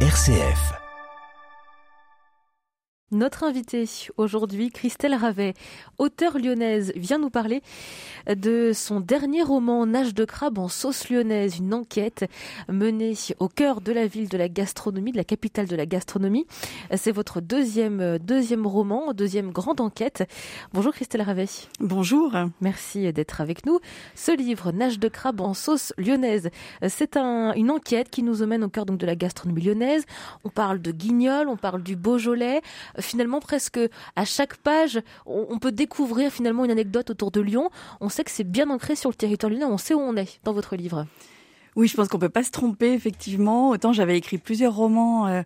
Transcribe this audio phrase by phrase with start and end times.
[0.00, 0.85] RCF.
[3.12, 5.54] Notre invitée aujourd'hui, Christelle Ravet,
[5.96, 7.62] auteure lyonnaise, vient nous parler
[8.26, 12.28] de son dernier roman Nage de crabe en sauce lyonnaise, une enquête
[12.68, 16.48] menée au cœur de la ville de la gastronomie, de la capitale de la gastronomie.
[16.96, 20.28] C'est votre deuxième, deuxième roman, deuxième grande enquête.
[20.72, 21.46] Bonjour Christelle Ravet.
[21.78, 22.32] Bonjour.
[22.60, 23.78] Merci d'être avec nous.
[24.16, 26.50] Ce livre, Nage de crabe en sauce lyonnaise,
[26.88, 30.06] c'est un, une enquête qui nous emmène au cœur donc de la gastronomie lyonnaise.
[30.42, 32.62] On parle de guignol, on parle du Beaujolais
[33.00, 33.78] finalement presque
[34.16, 37.70] à chaque page, on, peut découvrir finalement une anecdote autour de Lyon.
[38.00, 40.40] On sait que c'est bien ancré sur le territoire lyonnais, on sait où on est
[40.44, 41.06] dans votre livre.
[41.76, 43.70] Oui, je pense qu'on peut pas se tromper effectivement.
[43.70, 45.42] Autant j'avais écrit plusieurs romans euh,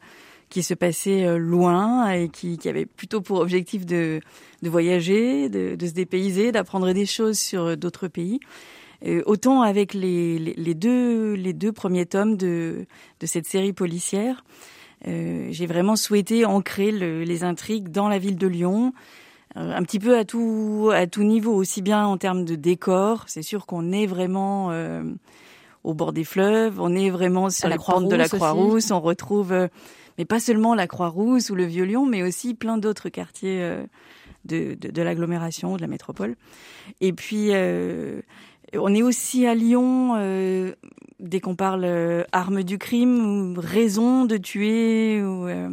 [0.49, 4.21] qui se passaient euh, loin et qui, avaient plutôt pour objectif de,
[4.63, 8.39] voyager, de, se dépayser, d'apprendre des choses sur euh, d'autres pays.
[9.27, 12.87] autant avec les, deux, premiers tomes de
[13.25, 14.45] cette série policière,
[15.07, 18.93] euh, j'ai vraiment souhaité ancrer les intrigues dans la ville de Lyon,
[19.57, 23.25] euh, un petit peu à tout à tout niveau, aussi bien en termes de décor.
[23.27, 25.03] C'est sûr qu'on est vraiment euh,
[25.85, 28.91] au bord des fleuves, on est vraiment sur la, de la Croix-Rousse.
[28.91, 29.69] On retrouve,
[30.19, 33.79] mais pas seulement la Croix-Rousse ou le Vieux-Lyon, mais aussi plein d'autres quartiers
[34.45, 36.37] de, de, de l'agglomération, de la métropole.
[37.01, 37.51] Et puis
[38.75, 40.73] on est aussi à Lyon, euh,
[41.19, 45.69] dès qu'on parle euh, arme du crime, ou raison de tuer, ou, euh,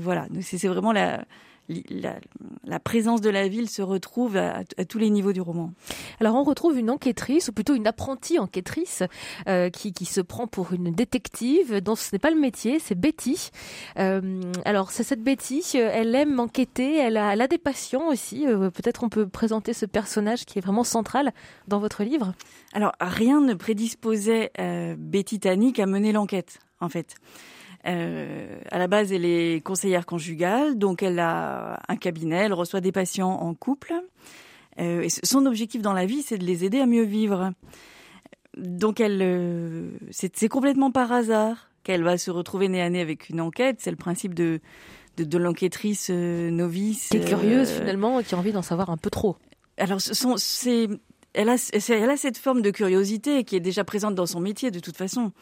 [0.00, 0.26] voilà.
[0.40, 1.24] C'est vraiment la,
[1.68, 5.72] la, présence de la ville se retrouve à, tous les niveaux du roman.
[6.20, 9.02] Alors on retrouve une enquêtrice, ou plutôt une apprentie enquêtrice,
[9.46, 13.50] euh, qui, se prend pour une détective, dont ce n'est pas le métier, c'est Betty.
[13.98, 18.46] Euh, alors c'est cette Betty, elle aime enquêter, elle a, des passions aussi.
[18.46, 21.32] Euh, peut-être on peut présenter ce personnage qui est vraiment central
[21.66, 22.32] dans votre livre.
[22.72, 24.52] Alors rien ne prédisposait
[24.98, 27.14] Betty Tannick à mener l'enquête, en fait.
[27.86, 32.80] Euh, à la base, elle est conseillère conjugale, donc elle a un cabinet, elle reçoit
[32.80, 33.94] des patients en couple.
[34.80, 37.52] Euh, et son objectif dans la vie, c'est de les aider à mieux vivre.
[38.56, 43.28] Donc elle, euh, c'est complètement par hasard qu'elle va se retrouver nez à nez avec
[43.28, 43.76] une enquête.
[43.80, 44.60] C'est le principe de
[45.24, 47.08] de, l'enquêtrice euh, novice.
[47.08, 49.36] Qui est curieuse finalement, qui a envie d'en savoir un peu trop.
[49.76, 50.88] Alors, c'est
[51.34, 54.96] elle a, cette forme de curiosité qui est déjà présente dans son métier de toute
[54.96, 55.32] façon.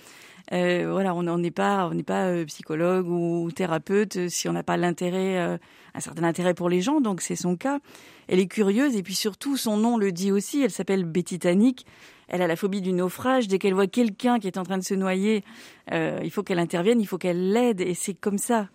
[0.52, 4.52] Euh, voilà, on n'est pas, on n'est pas euh, psychologue ou thérapeute euh, si on
[4.52, 5.58] n'a pas l'intérêt,
[5.94, 7.00] un certain intérêt pour les gens.
[7.00, 7.80] Donc c'est son cas.
[8.28, 10.62] Elle est curieuse et puis surtout son nom le dit aussi.
[10.62, 11.86] Elle s'appelle Betty Titanic.
[12.28, 13.46] Elle a la phobie du naufrage.
[13.46, 15.44] Dès qu'elle voit quelqu'un qui est en train de se noyer,
[15.92, 17.80] il faut qu'elle intervienne, il faut qu'elle l'aide.
[17.80, 18.68] Et c'est comme ça,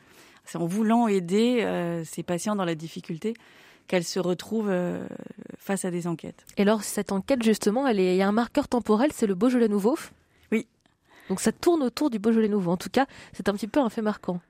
[0.45, 3.33] c'est en voulant aider ses patients dans la difficulté
[3.88, 4.71] qu'elle se retrouve
[5.61, 6.44] face à des enquêtes.
[6.57, 9.69] Et alors cette enquête justement, elle il y a un marqueur temporel, c'est le Beaujolais
[9.69, 9.95] nouveau.
[11.29, 12.72] Donc ça tourne autour du Beaujolais nouveau.
[12.72, 14.41] En tout cas, c'est un petit peu un fait marquant.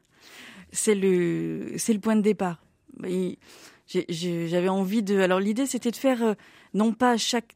[0.72, 2.58] C'est le, c'est le point de départ.
[3.88, 5.20] J'avais envie de.
[5.20, 6.34] Alors l'idée, c'était de faire euh,
[6.74, 7.56] non pas chaque,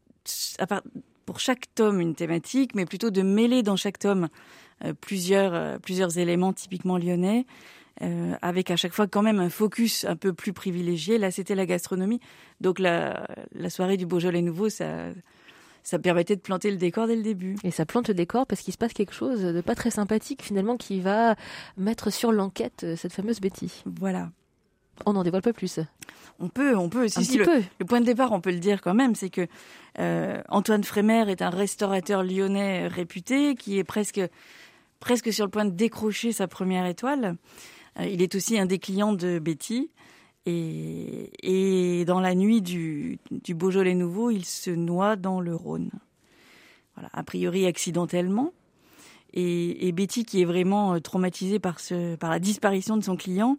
[1.25, 4.27] pour chaque tome une thématique, mais plutôt de mêler dans chaque tome
[4.83, 7.47] euh, plusieurs, euh, plusieurs éléments typiquement lyonnais.
[8.41, 11.17] Avec à chaque fois quand même un focus un peu plus privilégié.
[11.17, 12.19] Là, c'était la gastronomie.
[12.61, 15.07] Donc la, la soirée du Beaujolais nouveau, ça,
[15.85, 17.55] ça permettait de planter le décor dès le début.
[17.63, 20.41] Et ça plante le décor parce qu'il se passe quelque chose de pas très sympathique
[20.41, 21.35] finalement qui va
[21.77, 23.83] mettre sur l'enquête euh, cette fameuse Betty.
[23.85, 24.31] Voilà.
[25.05, 25.79] On n'en dévoile pas plus.
[26.39, 27.07] On peut, on peut.
[27.07, 27.61] Si, Un petit le, peu.
[27.79, 29.45] le, point de départ, on peut le dire quand même, c'est que
[29.99, 34.21] euh, Antoine Frémère est un restaurateur lyonnais réputé qui est presque,
[34.99, 37.35] presque sur le point de décrocher sa première étoile.
[37.99, 39.89] Euh, il est aussi un des clients de Betty.
[40.45, 45.89] Et, et, dans la nuit du, du, Beaujolais nouveau, il se noie dans le Rhône.
[46.95, 48.53] Voilà, a priori accidentellement.
[49.33, 53.15] Et, et, Betty, qui est vraiment euh, traumatisée par, ce, par la disparition de son
[53.15, 53.57] client,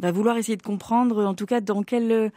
[0.00, 2.32] va vouloir essayer de comprendre, en tout cas, dans quel,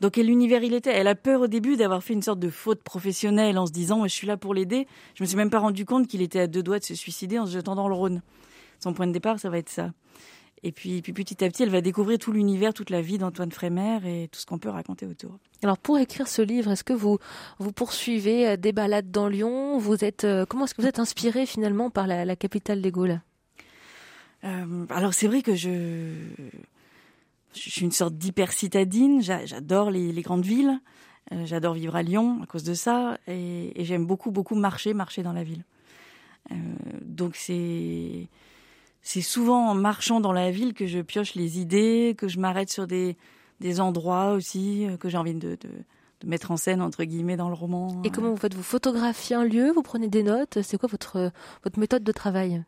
[0.00, 0.90] dans quel univers il était.
[0.90, 4.02] Elle a peur au début d'avoir fait une sorte de faute professionnelle en se disant
[4.04, 4.86] je suis là pour l'aider.
[5.14, 7.38] Je me suis même pas rendu compte qu'il était à deux doigts de se suicider
[7.38, 8.22] en se jetant dans le Rhône.
[8.80, 9.92] Son point de départ, ça va être ça.
[10.62, 13.52] Et puis, puis petit à petit, elle va découvrir tout l'univers, toute la vie d'Antoine
[13.52, 15.38] Frémère et tout ce qu'on peut raconter autour.
[15.62, 17.18] Alors pour écrire ce livre, est-ce que vous
[17.58, 19.78] vous poursuivez euh, des balades dans Lyon?
[19.78, 23.20] Vous êtes euh, comment est-ce que vous êtes inspiré finalement par la, capitale des Gaules?
[24.44, 26.12] Euh, Alors c'est vrai que je
[27.54, 29.22] je suis une sorte d'hyper citadine.
[29.22, 30.78] J'adore les, grandes villes.
[31.44, 35.32] J'adore vivre à Lyon à cause de ça et, j'aime beaucoup beaucoup marcher marcher dans
[35.32, 35.64] la ville.
[37.02, 38.28] donc c'est
[39.08, 42.68] c'est souvent en marchant dans la ville que je pioche les idées, que je m'arrête
[42.68, 43.16] sur des,
[43.58, 47.48] des endroits aussi euh, que j'ai envie de, de, mettre en scène entre guillemets dans
[47.48, 48.02] le roman.
[48.04, 48.52] Et comment vous faites?
[48.52, 50.60] Vous photographiez un lieu, vous prenez des notes?
[50.60, 51.32] C'est quoi votre
[51.64, 52.62] votre méthode de travail?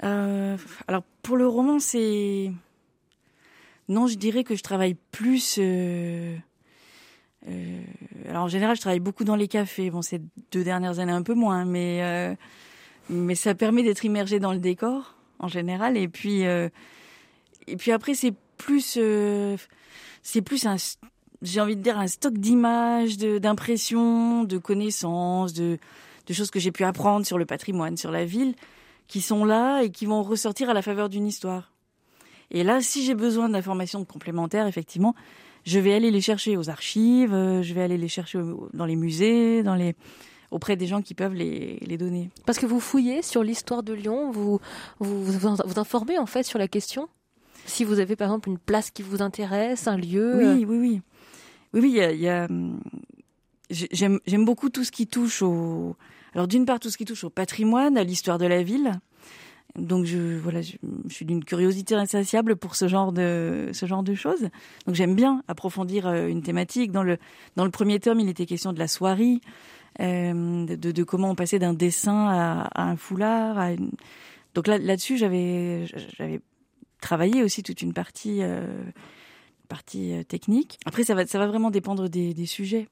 [0.00, 2.52] Alors pour le roman, c'est
[3.88, 5.56] non, je dirais que je travaille plus.
[5.58, 6.36] Euh,
[7.48, 7.82] euh,
[8.28, 9.90] alors en général, je travaille beaucoup dans les cafés.
[9.90, 10.20] Bon, ces
[10.50, 12.34] deux dernières années un peu moins, mais euh,
[13.08, 15.96] mais ça permet d'être immergé dans le décor en général.
[15.96, 18.98] Et puis et puis après, c'est plus
[20.22, 20.76] c'est plus un
[21.42, 25.78] j'ai envie de dire un stock d'images, d'impressions, de, connaissances, de,
[26.26, 28.54] de choses que j'ai pu apprendre sur le patrimoine, sur la ville,
[29.08, 31.72] qui sont là et qui vont ressortir à la faveur d'une histoire.
[32.50, 35.14] Et là, si j'ai besoin d'informations complémentaires, effectivement,
[35.64, 38.40] je vais aller les chercher aux archives, euh, je vais aller les chercher
[38.72, 39.94] dans les musées, dans les
[40.52, 42.30] auprès des gens qui peuvent les, les donner.
[42.46, 44.60] Parce que vous fouillez sur l'histoire de Lyon, vous,
[45.00, 47.08] vous vous informez en fait sur la question
[47.66, 51.00] Si vous avez par exemple une place qui vous intéresse, un lieu Oui, oui, oui.
[51.72, 52.12] Oui, oui, il y a...
[52.12, 52.80] Y a hum,
[53.70, 55.96] J'aime beaucoup tout ce qui touche au...
[56.34, 59.00] Alors d'une part, tout ce qui touche au patrimoine, à l'histoire de la ville,
[59.76, 60.76] donc je voilà, je,
[61.08, 64.48] suis d'une curiosité insatiable pour ce genre de ce genre de choses.
[64.86, 66.92] Donc j'aime bien approfondir euh, une thématique.
[66.92, 67.16] Dans le
[67.56, 69.40] dans le premier tome, il était question de la soirée,
[69.98, 73.58] de, de, comment on passait d'un dessin à, à, un foulard.
[73.58, 73.90] À une...
[74.54, 75.86] Donc là là-dessus, j'avais
[76.16, 76.40] j'avais
[77.00, 78.66] travaillé aussi toute une partie euh,
[79.68, 80.78] partie euh, technique.
[80.84, 82.88] Après, ça va ça va vraiment dépendre des, des sujets.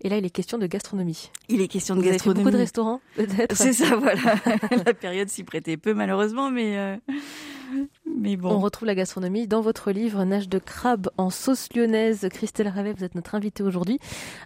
[0.00, 1.30] Et là, il est question de gastronomie.
[1.48, 2.40] Il est question de Vous gastronomie.
[2.40, 4.34] Avez fait beaucoup de restaurants, peut-être C'est ça, voilà.
[4.84, 6.96] la période s'y prêtait peu, malheureusement, mais, euh...
[8.42, 12.28] On retrouve la gastronomie dans votre livre Nage de crabe en sauce lyonnaise.
[12.30, 13.98] Christelle Ravet, vous êtes notre invitée aujourd'hui.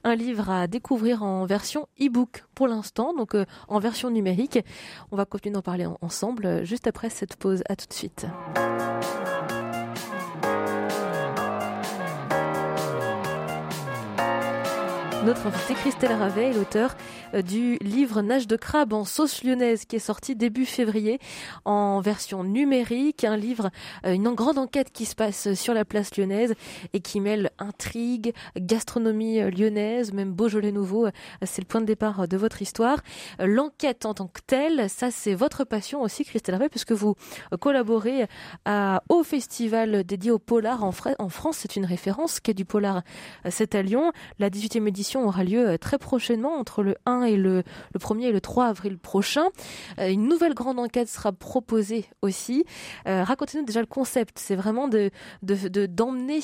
[0.05, 4.61] Un livre à découvrir en version e-book pour l'instant, donc euh, en version numérique.
[5.11, 7.63] On va continuer d'en parler ensemble euh, juste après cette pause.
[7.69, 8.27] À tout de suite.
[15.25, 16.95] Notre invité Christelle Ravet est l'auteur
[17.43, 21.19] du livre Nage de crabe en sauce lyonnaise qui est sorti début février
[21.65, 23.25] en version numérique.
[23.25, 23.71] Un livre,
[24.07, 26.55] euh, une grande enquête qui se passe sur la place lyonnaise
[26.93, 31.09] et qui mêle intrigue, gastronomie euh, lyonnaise, même Beaujolais nouveau.
[31.43, 32.99] C'est le point de départ de votre histoire.
[33.39, 37.15] L'enquête en tant que telle, ça c'est votre passion aussi Christelle Ravet puisque vous
[37.61, 38.27] collaborez
[39.09, 41.59] au festival dédié au polar en, France.
[41.59, 43.03] C'est une référence qui est du polar.
[43.51, 44.13] C'est à Lyon.
[44.39, 47.63] La 18e édition aura lieu euh, très prochainement entre le 1 et le,
[47.93, 49.47] le 1er et le 3 avril prochain.
[49.99, 52.65] Euh, une nouvelle grande enquête sera proposée aussi.
[53.07, 54.39] Euh, racontez-nous déjà le concept.
[54.39, 55.11] C'est vraiment de,
[55.43, 56.41] de, d'emmener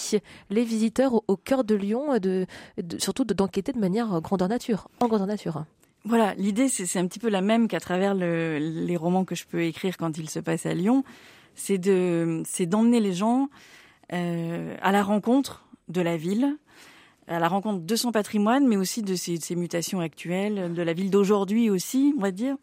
[0.51, 2.47] les visiteurs au, cœur de Lyon, de,
[2.83, 5.65] de surtout d'enquêter de manière grandeur nature, en grandeur nature.
[6.05, 9.45] Voilà, l'idée c'est un petit peu la même qu'à travers le, les romans que je
[9.47, 11.05] peux écrire quand ils se passent à Lyon.
[11.55, 13.51] C'est de, d'emmener les gens
[14.13, 16.57] euh, à la rencontre de la ville,
[17.31, 20.93] à la rencontre de son patrimoine, mais aussi de ses, ses mutations actuelles, de la
[20.93, 22.57] ville d'aujourd'hui aussi, on va dire.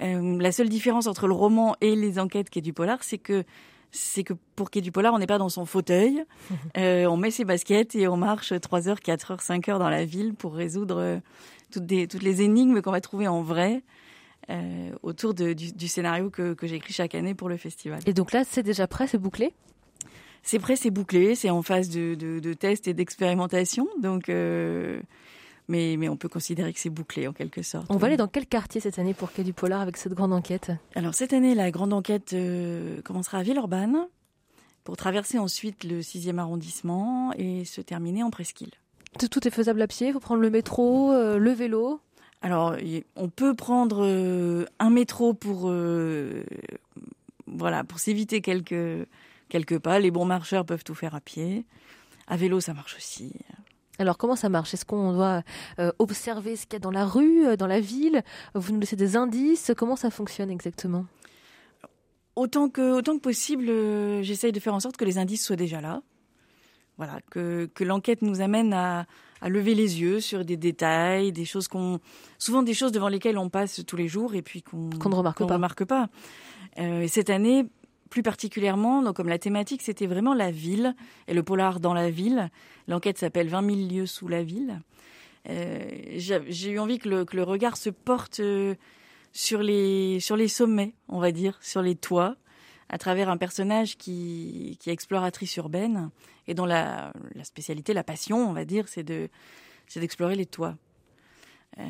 [0.00, 3.44] Euh, la seule différence entre le roman et les enquêtes Quai du Polar, c'est que
[3.90, 6.24] c'est que pour Quai du Polar, on n'est pas dans son fauteuil,
[6.76, 9.90] euh, on met ses baskets et on marche 3 heures, 4 heures, 5 heures dans
[9.90, 11.18] la ville pour résoudre euh,
[11.72, 13.82] toutes, des, toutes les énigmes qu'on va trouver en vrai.
[14.50, 18.00] Euh, autour de, du, du, scénario que, que j'écris chaque année pour le festival.
[18.06, 19.52] Et donc là, c'est déjà prêt, c'est bouclé?
[20.48, 23.86] C'est prêt, c'est bouclé, c'est en phase de, de, de tests et d'expérimentation.
[24.00, 24.98] Donc, euh,
[25.68, 27.84] mais, mais on peut considérer que c'est bouclé en quelque sorte.
[27.90, 30.32] On va aller dans quel quartier cette année pour Quai du Polar avec cette grande
[30.32, 30.72] enquête?
[30.94, 34.06] Alors cette année, la grande enquête euh, commencera à Villeurbanne
[34.84, 38.72] pour traverser ensuite le 6e arrondissement et se terminer en Presqu'île.
[39.18, 42.00] Tout, est faisable à pied, il faut prendre le métro, euh, le vélo?
[42.40, 42.74] Alors,
[43.16, 44.06] on peut prendre
[44.78, 45.70] un métro pour
[47.46, 49.06] voilà pour s'éviter quelques
[49.48, 49.98] quelques pas.
[49.98, 51.64] Les bons marcheurs peuvent tout faire à pied.
[52.26, 53.32] À vélo, ça marche aussi.
[53.98, 54.74] Alors comment ça marche?
[54.74, 55.42] Est-ce qu'on doit
[55.78, 58.22] euh, observer ce qu'il y a dans la rue, euh, dans la ville?
[58.54, 59.72] Vous nous laissez des indices?
[59.76, 61.06] Comment ça fonctionne exactement?
[62.36, 65.56] Autant que, autant que possible, euh, j'essaye de faire en sorte que les indices soient
[65.56, 66.02] déjà là.
[66.96, 69.06] Voilà, que, que l'enquête nous amène à,
[69.40, 72.00] à lever les yeux sur des détails, des choses qu'on,
[72.38, 75.46] souvent des choses devant lesquelles on passe tous les jours et puis qu'on ne remarque
[75.46, 75.54] pas.
[75.54, 76.08] remarque pas.
[76.78, 77.66] Euh, et cette année,
[78.08, 80.94] plus particulièrement, donc comme la thématique c'était vraiment la ville
[81.26, 82.50] et le polar dans la ville.
[82.86, 84.80] L'enquête s'appelle 20 000 lieux sous la ville.
[85.48, 88.74] Euh, J'ai eu envie que le, regard se porte euh,
[89.32, 92.36] sur les sommets, on va dire, sur les toits,
[92.88, 96.10] à travers un personnage qui, est exploratrice urbaine
[96.46, 97.12] et dont la,
[97.42, 99.04] spécialité, la passion, on va dire, c'est
[99.96, 100.76] d'explorer les toits.
[101.78, 101.84] Euh,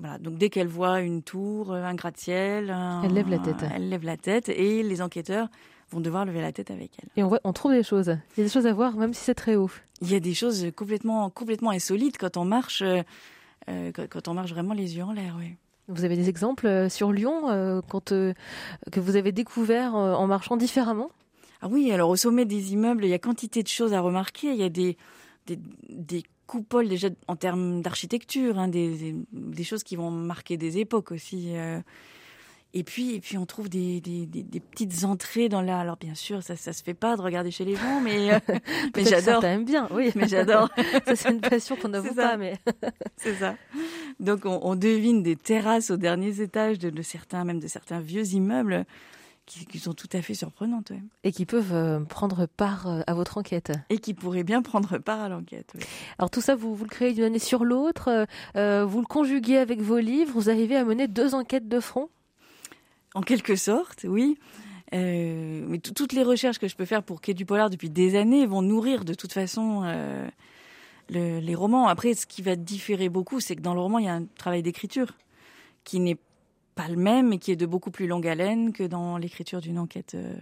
[0.00, 0.18] voilà.
[0.18, 3.64] Donc dès qu'elle voit une tour, un gratte-ciel, elle lève la tête.
[3.74, 5.48] Elle lève la tête et les enquêteurs
[5.90, 7.08] vont devoir lever la tête avec elle.
[7.16, 8.16] Et on, voit, on trouve des choses.
[8.36, 9.70] Il y a des choses à voir, même si c'est très haut.
[10.02, 13.02] Il y a des choses complètement, complètement insolites quand on marche, euh,
[13.66, 15.36] quand, quand, on marche vraiment les yeux en l'air.
[15.38, 15.56] Oui.
[15.88, 21.10] Vous avez des exemples sur Lyon quand, que vous avez découvert en marchant différemment?
[21.62, 24.52] Ah oui, alors au sommet des immeubles, il y a quantité de choses à remarquer.
[24.52, 24.96] Il y a des,
[25.46, 30.78] des, des coupoles déjà en termes d'architecture, hein, des, des, choses qui vont marquer des
[30.78, 31.54] époques aussi.
[32.72, 35.80] Et puis, et puis on trouve des, des, des, petites entrées dans la.
[35.80, 38.38] Alors bien sûr, ça, ça se fait pas de regarder chez les gens, mais, euh,
[38.96, 39.40] mais j'adore.
[39.40, 40.12] T'aimes bien, oui.
[40.14, 40.70] Mais j'adore.
[41.04, 42.58] ça c'est une passion qu'on n'avoue pas, mais.
[43.16, 43.56] c'est ça.
[44.20, 47.98] Donc on, on, devine des terrasses aux derniers étages de, de, certains, même de certains
[47.98, 48.84] vieux immeubles,
[49.50, 50.90] qui, qui sont tout à fait surprenantes.
[50.90, 51.02] Ouais.
[51.24, 53.72] Et qui peuvent euh, prendre part euh, à votre enquête.
[53.90, 55.72] Et qui pourraient bien prendre part à l'enquête.
[56.18, 58.26] Alors tout ça, vous, vous le créez d'une année sur l'autre,
[58.56, 62.08] euh, vous le conjuguez avec vos livres, vous arrivez à mener deux enquêtes de front
[63.14, 64.38] en quelque sorte, oui.
[64.94, 68.16] Euh, mais toutes les recherches que je peux faire pour Quai du Polar depuis des
[68.16, 69.82] années vont nourrir de toute façon
[71.08, 71.88] le, les romans.
[71.88, 74.26] Après, ce qui va différer beaucoup, c'est que dans le roman, il y a un
[74.36, 75.14] travail d'écriture
[75.82, 76.18] qui n'est
[76.80, 79.78] pas le même et qui est de beaucoup plus longue haleine que dans l'écriture d'une
[79.78, 80.14] enquête.
[80.14, 80.34] Euh,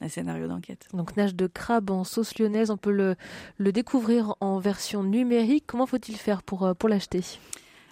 [0.00, 0.88] un scénario d'enquête.
[0.92, 3.16] Donc Nage de crabe en sauce lyonnaise, on peut le,
[3.56, 5.64] le découvrir en version numérique.
[5.66, 7.22] Comment faut-il faire pour, euh, pour l'acheter?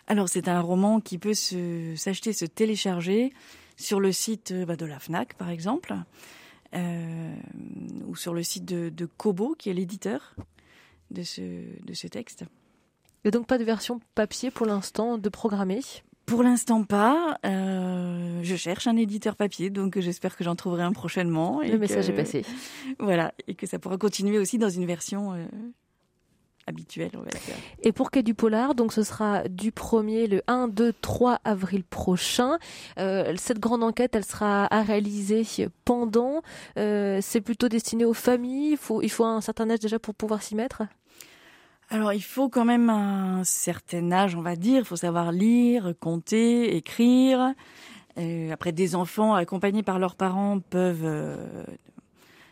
[0.07, 3.33] Alors c'est un roman qui peut s'acheter, se télécharger
[3.77, 5.95] sur le site euh, bah, de la FNAC, par exemple,
[6.75, 7.35] euh,
[8.07, 10.37] ou sur le site de, de Kobo, qui est l'éditeur
[11.11, 12.45] de ce, de ce texte.
[13.25, 15.81] Et donc pas de version papier pour l'instant de programmer
[16.27, 17.39] pour l'instant pas.
[17.45, 21.61] Euh, je cherche un éditeur papier, donc j'espère que j'en trouverai un prochainement.
[21.61, 22.45] Le message est passé.
[22.99, 25.45] Voilà, et que ça pourra continuer aussi dans une version euh,
[26.67, 27.55] habituel, on va dire.
[27.83, 31.85] Et pour Quai du Polar, donc ce sera du 1er, le 1, 2, 3 avril
[31.85, 32.59] prochain.
[32.99, 35.45] Euh, cette grande enquête, elle sera à réaliser
[35.85, 36.43] pendant.
[36.77, 38.73] C'est plutôt destiné aux familles.
[38.73, 40.83] Il faut, il faut un certain âge déjà pour pouvoir s'y mettre?
[41.95, 44.81] Alors il faut quand même un certain âge, on va dire.
[44.81, 47.55] Il faut savoir lire, compter, écrire.
[48.19, 51.65] Euh, après, des enfants accompagnés par leurs parents peuvent euh,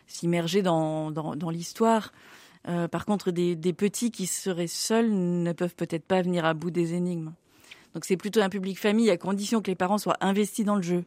[0.07, 1.11] s'immerger dans,
[1.51, 2.13] l'histoire.
[2.69, 6.53] Euh, par contre, des, des, petits qui seraient seuls ne peuvent peut-être pas venir à
[6.53, 7.33] bout des énigmes.
[7.95, 10.83] Donc c'est plutôt un public famille à condition que les parents soient investis dans le
[10.83, 11.03] jeu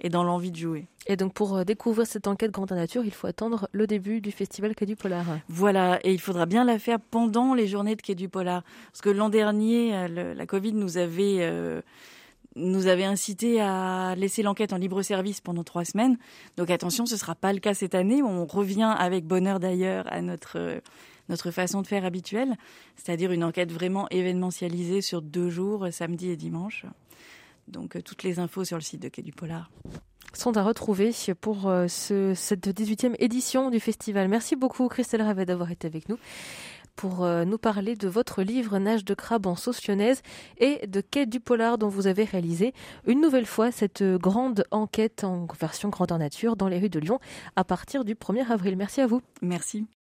[0.00, 0.86] et dans l'envie de jouer.
[1.06, 4.32] Et donc pour euh, découvrir cette enquête Grande Nature, il faut attendre le début du
[4.32, 5.24] festival Quai du Polar.
[5.48, 8.62] Voilà, et il faudra bien la faire pendant les journées de Quai du Polar.
[8.92, 11.38] Parce que l'an dernier, euh, le, la Covid nous avait...
[11.40, 11.82] Euh,
[12.58, 16.16] nous avait incité à laisser l'enquête en libre service pendant trois semaines.
[16.56, 18.22] Donc attention, ce ne sera pas le cas cette année.
[18.22, 20.80] On revient avec bonheur d'ailleurs à notre
[21.28, 22.56] notre façon de faire habituelle,
[22.96, 26.86] c'est-à-dire une enquête vraiment événementialisée sur deux jours, samedi et dimanche.
[27.68, 29.70] Donc euh, toutes les infos sur le site de Quai du Polar
[30.34, 34.28] sont à retrouver pour euh, ce, cette 18e édition du festival.
[34.28, 36.18] Merci beaucoup Christelle Ravet d'avoir été avec nous
[36.94, 40.22] pour euh, nous parler de votre livre Nage de crabe en sauce lyonnaise
[40.58, 42.74] et de Quai du Polar dont vous avez réalisé
[43.06, 47.18] une nouvelle fois cette grande enquête en version grandeur nature dans les rues de Lyon
[47.54, 48.76] à partir du 1er avril.
[48.76, 49.22] Merci à vous.
[49.42, 49.86] Merci.